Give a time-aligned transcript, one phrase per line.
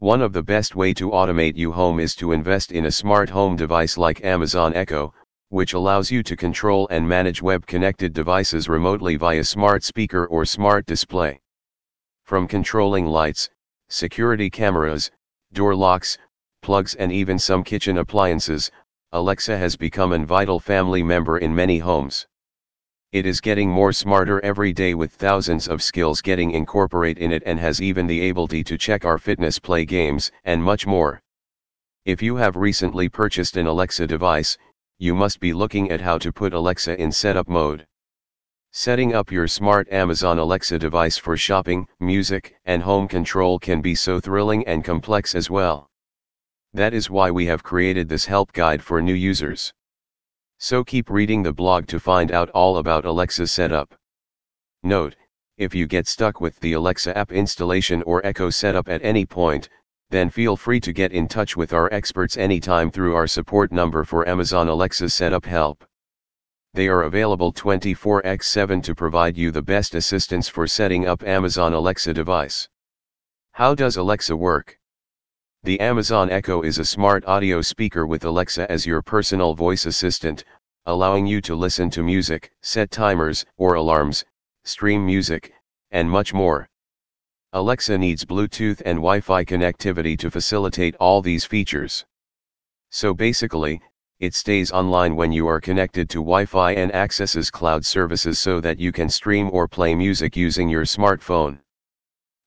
[0.00, 3.28] One of the best way to automate your home is to invest in a smart
[3.28, 5.12] home device like Amazon Echo,
[5.50, 10.86] which allows you to control and manage web-connected devices remotely via smart speaker or smart
[10.86, 11.38] display.
[12.24, 13.50] From controlling lights,
[13.90, 15.10] security cameras,
[15.52, 16.16] door locks,
[16.62, 18.70] plugs and even some kitchen appliances,
[19.12, 22.26] Alexa has become a vital family member in many homes.
[23.12, 27.42] It is getting more smarter every day with thousands of skills getting incorporate in it
[27.44, 31.20] and has even the ability to check our fitness play games and much more.
[32.04, 34.56] If you have recently purchased an Alexa device,
[34.98, 37.84] you must be looking at how to put Alexa in setup mode.
[38.70, 43.96] Setting up your smart Amazon Alexa device for shopping, music, and home control can be
[43.96, 45.90] so thrilling and complex as well.
[46.72, 49.72] That is why we have created this help guide for new users.
[50.62, 53.94] So keep reading the blog to find out all about Alexa setup.
[54.82, 55.16] Note,
[55.56, 59.70] if you get stuck with the Alexa app installation or Echo setup at any point,
[60.10, 64.04] then feel free to get in touch with our experts anytime through our support number
[64.04, 65.82] for Amazon Alexa setup help.
[66.74, 72.12] They are available 24x7 to provide you the best assistance for setting up Amazon Alexa
[72.12, 72.68] device.
[73.52, 74.79] How does Alexa work?
[75.62, 80.42] The Amazon Echo is a smart audio speaker with Alexa as your personal voice assistant,
[80.86, 84.24] allowing you to listen to music, set timers or alarms,
[84.64, 85.52] stream music,
[85.90, 86.66] and much more.
[87.52, 92.06] Alexa needs Bluetooth and Wi-Fi connectivity to facilitate all these features.
[92.90, 93.82] So basically,
[94.18, 98.80] it stays online when you are connected to Wi-Fi and accesses cloud services so that
[98.80, 101.58] you can stream or play music using your smartphone.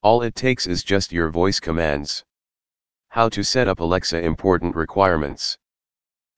[0.02, 2.26] All it takes is just your voice commands.
[3.14, 5.56] How to set up Alexa important requirements.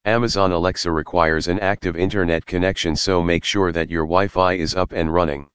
[0.03, 4.91] Amazon Alexa requires an active internet connection so make sure that your Wi-Fi is up
[4.91, 5.47] and running.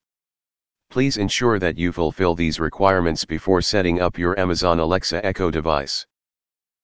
[0.88, 6.06] Please ensure that you fulfill these requirements before setting up your Amazon Alexa Echo device.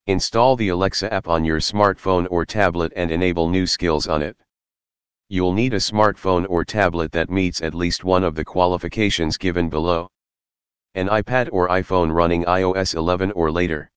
[0.06, 4.37] Install the Alexa app on your smartphone or tablet and enable new skills on it.
[5.31, 9.71] You'll need a smartphone or tablet that meets at least one of the qualifications given
[9.71, 10.10] below.
[10.94, 13.91] An iPad or iPhone running iOS 11 or later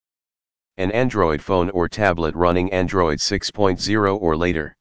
[0.79, 4.77] an Android phone or tablet running Android 6.0 or later.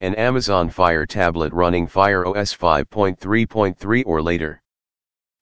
[0.00, 4.62] An Amazon Fire tablet running Fire OS 5.3.3 or later.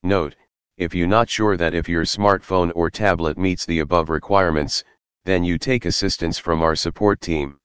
[0.03, 0.35] Note,
[0.79, 4.83] if you're not sure that if your smartphone or tablet meets the above requirements,
[5.25, 7.57] then you take assistance from our support team.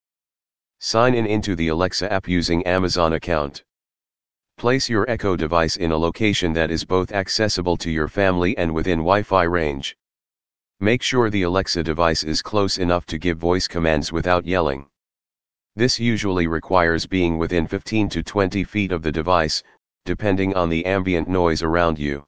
[0.78, 3.63] Sign in into the Alexa app using Amazon account.
[4.57, 8.72] Place your Echo device in a location that is both accessible to your family and
[8.72, 9.97] within Wi-Fi range.
[10.84, 14.86] Make sure the Alexa device is close enough to give voice commands without yelling.
[15.78, 19.64] This usually requires being within 15 to 20 feet of the device,
[20.04, 22.26] depending on the ambient noise around you.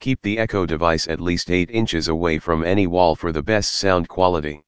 [0.00, 3.76] Keep the Echo device at least 8 inches away from any wall for the best
[3.76, 4.62] sound quality.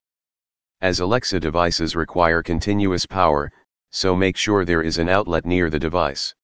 [0.80, 3.52] As Alexa devices require continuous power,
[3.90, 6.34] so make sure there is an outlet near the device.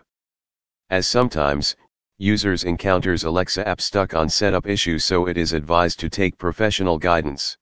[0.92, 1.76] As sometimes,
[2.20, 7.00] users encounters Alexa app stuck on setup issues so it is advised to take professional
[7.00, 7.58] guidance.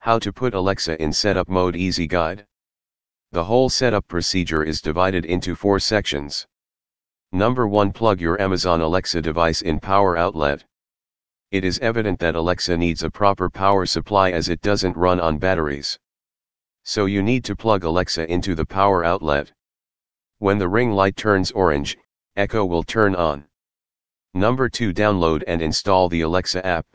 [0.00, 2.46] How to put Alexa in setup mode easy guide.
[3.32, 6.46] The whole setup procedure is divided into four sections.
[7.32, 10.64] Number 1 Plug your Amazon Alexa device in power outlet.
[11.50, 15.36] It is evident that Alexa needs a proper power supply as it doesn't run on
[15.36, 15.98] batteries.
[16.84, 19.52] So you need to plug Alexa into the power outlet.
[20.38, 21.98] When the ring light turns orange,
[22.34, 23.44] Echo will turn on.
[24.32, 26.86] Number 2 Download and install the Alexa app.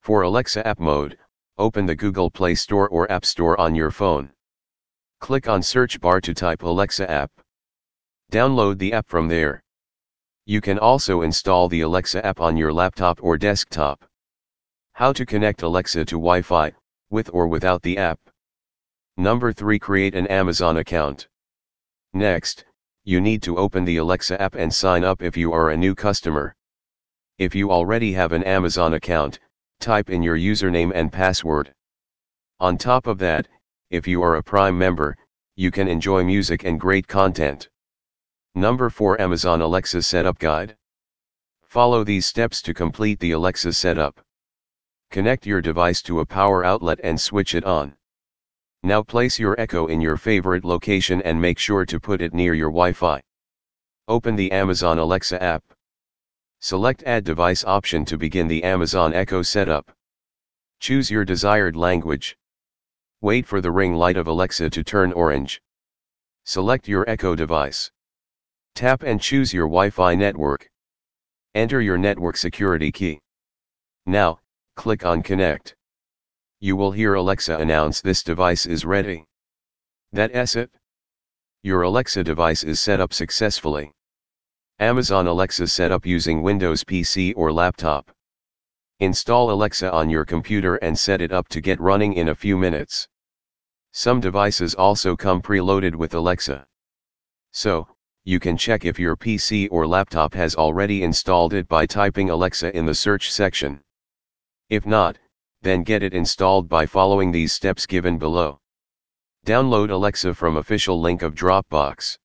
[0.00, 1.18] For Alexa app mode,
[1.56, 4.32] open the Google Play Store or App Store on your phone.
[5.20, 7.30] Click on search bar to type Alexa app.
[8.32, 9.62] Download the app from there.
[10.46, 14.04] You can also install the Alexa app on your laptop or desktop.
[14.94, 16.72] How to connect Alexa to Wi-Fi,
[17.10, 18.18] with or without the app.
[19.16, 21.28] Number 3 Create an Amazon account.
[22.12, 22.64] Next,
[23.04, 25.94] you need to open the Alexa app and sign up if you are a new
[25.94, 26.54] customer.
[27.38, 29.38] If you already have an Amazon account,
[29.78, 31.72] type in your username and password.
[32.58, 33.46] On top of that,
[33.90, 35.16] if you are a Prime member,
[35.54, 37.68] you can enjoy music and great content.
[38.58, 40.78] Number 4 Amazon Alexa Setup Guide.
[41.62, 44.18] Follow these steps to complete the Alexa setup.
[45.10, 47.94] Connect your device to a power outlet and switch it on.
[48.82, 52.54] Now place your Echo in your favorite location and make sure to put it near
[52.54, 53.20] your Wi-Fi.
[54.08, 55.62] Open the Amazon Alexa app.
[56.60, 59.92] Select Add Device option to begin the Amazon Echo setup.
[60.80, 62.38] Choose your desired language.
[63.20, 65.60] Wait for the ring light of Alexa to turn orange.
[66.46, 67.90] Select your Echo device.
[68.76, 70.68] Tap and choose your Wi-Fi network.
[71.54, 73.18] Enter your network security key.
[74.04, 74.38] Now,
[74.74, 75.74] click on Connect.
[76.60, 79.24] You will hear Alexa announce this device is ready.
[80.12, 80.70] That's it.
[81.62, 83.94] Your Alexa device is set up successfully.
[84.78, 88.10] Amazon Alexa setup using Windows PC or laptop.
[89.00, 92.58] Install Alexa on your computer and set it up to get running in a few
[92.58, 93.08] minutes.
[93.92, 96.66] Some devices also come preloaded with Alexa.
[97.52, 97.88] So,
[98.26, 102.76] you can check if your PC or laptop has already installed it by typing Alexa
[102.76, 103.80] in the search section.
[104.68, 105.16] If not,
[105.62, 108.58] then get it installed by following these steps given below.
[109.46, 112.18] Download Alexa from official link of Dropbox.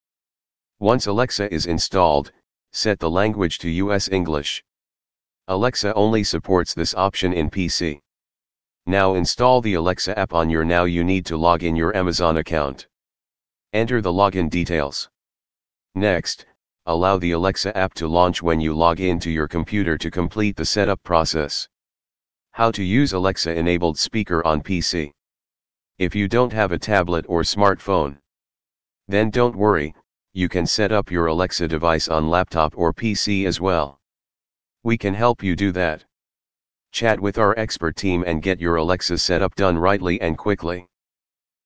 [0.80, 2.32] Once Alexa is installed,
[2.72, 4.64] set the language to US English.
[5.46, 8.00] Alexa only supports this option in PC.
[8.86, 12.38] Now install the Alexa app on your now you need to log in your Amazon
[12.38, 12.88] account.
[13.72, 15.08] Enter the login details.
[15.94, 16.46] Next,
[16.86, 20.64] allow the Alexa app to launch when you log into your computer to complete the
[20.64, 21.68] setup process.
[22.52, 25.12] How to use Alexa enabled speaker on PC.
[25.98, 28.18] If you don't have a tablet or smartphone,
[29.06, 29.94] then don't worry,
[30.32, 34.00] you can set up your Alexa device on laptop or PC as well.
[34.82, 36.04] We can help you do that.
[36.90, 40.88] Chat with our expert team and get your Alexa setup done rightly and quickly.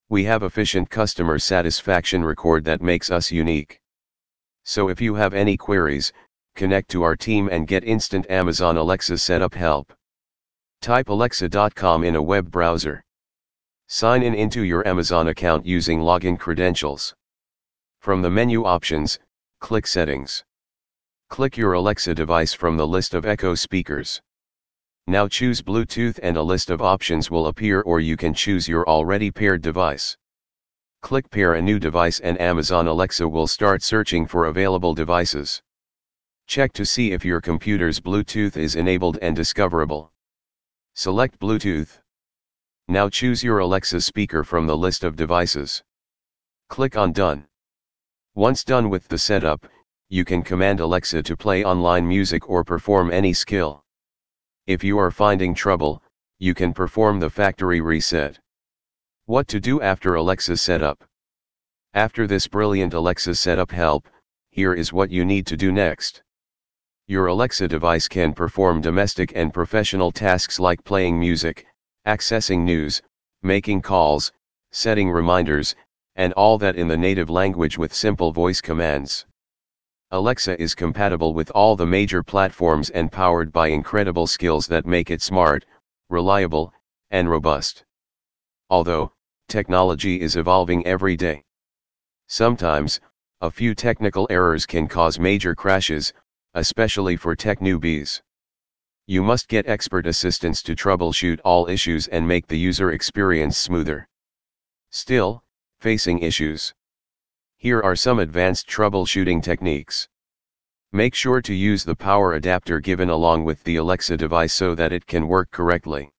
[0.09, 3.79] We have efficient customer satisfaction record that makes us unique.
[4.69, 6.11] So if you have any queries,
[6.55, 9.93] connect to our team and get instant Amazon Alexa setup help.
[10.81, 13.01] Type alexa.com in a web browser.
[13.87, 17.15] Sign in into your Amazon account using login credentials.
[18.01, 19.19] From the menu options,
[19.61, 20.43] click Settings.
[21.29, 24.21] Click your Alexa device from the list of Echo speakers.
[25.07, 28.85] Now choose Bluetooth and a list of options will appear or you can choose your
[28.85, 30.17] already paired device.
[31.01, 35.61] Click Pair a new device and Amazon Alexa will start searching for available devices.
[36.47, 40.11] Check to see if your computer's Bluetooth is enabled and discoverable.
[40.95, 41.99] Select Bluetooth.
[42.87, 45.83] Now choose your Alexa speaker from the list of devices.
[46.69, 47.47] Click on Done.
[48.33, 49.67] Once done with the setup,
[50.09, 53.83] you can command Alexa to play online music or perform any skill.
[54.65, 56.01] If you are finding trouble,
[56.39, 58.39] you can perform the factory reset.
[59.27, 61.03] What to do after Alexa setup?
[61.93, 64.07] After this brilliant Alexa setup help,
[64.51, 66.23] here is what you need to do next.
[67.07, 71.67] Your Alexa device can perform domestic and professional tasks like playing music,
[72.05, 73.01] accessing news,
[73.43, 74.31] making calls,
[74.71, 75.75] setting reminders,
[76.15, 79.25] and all that in the native language with simple voice commands.
[80.11, 85.11] Alexa is compatible with all the major platforms and powered by incredible skills that make
[85.11, 85.65] it smart,
[86.09, 86.71] reliable,
[87.11, 87.83] and robust.
[88.69, 89.11] Although,
[89.47, 91.43] technology is evolving every day.
[92.27, 92.99] Sometimes,
[93.41, 96.13] a few technical errors can cause major crashes,
[96.53, 98.21] especially for tech newbies.
[99.05, 104.07] You must get expert assistance to troubleshoot all issues and make the user experience smoother.
[104.91, 105.43] Still,
[105.79, 106.73] Facing issues.
[107.55, 110.09] Here are some advanced troubleshooting techniques.
[110.91, 114.91] Make sure to use the power adapter given along with the Alexa device so that
[114.91, 116.09] it can work correctly.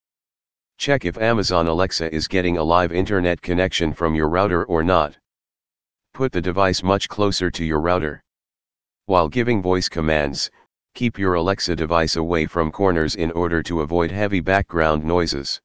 [0.78, 5.18] Check if Amazon Alexa is getting a live internet connection from your router or not.
[6.14, 8.22] Put the device much closer to your router.
[9.06, 10.52] While giving voice commands,
[10.94, 15.60] keep your Alexa device away from corners in order to avoid heavy background noises.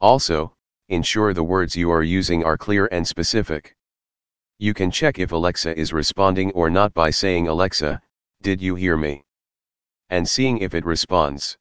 [0.00, 0.54] Also,
[0.88, 3.76] ensure the words you are using are clear and specific.
[4.58, 8.00] You can check if Alexa is responding or not by saying Alexa,
[8.40, 9.24] did you hear me?
[10.08, 11.58] And seeing if it responds.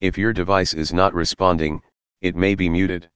[0.00, 1.82] If your device is not responding,
[2.22, 3.10] it may be muted.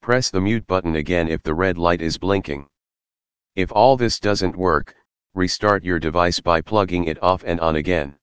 [0.00, 2.68] Press the mute button again if the red light is blinking.
[3.56, 4.94] If all this doesn't work,
[5.34, 8.16] restart your device by plugging it off and on again.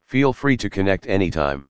[0.06, 1.69] Feel free to connect anytime.